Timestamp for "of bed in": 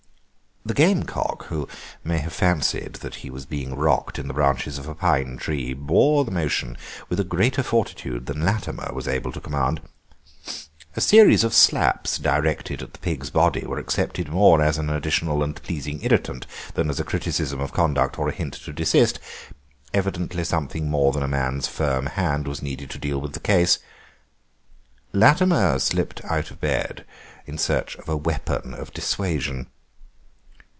26.51-27.57